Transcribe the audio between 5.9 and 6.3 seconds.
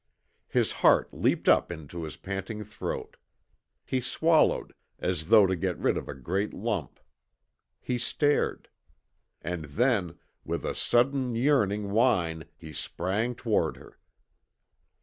of a